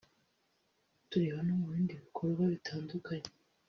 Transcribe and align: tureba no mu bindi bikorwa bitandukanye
tureba 1.09 1.39
no 1.45 1.53
mu 1.59 1.67
bindi 1.73 1.93
bikorwa 2.03 2.43
bitandukanye 2.53 3.29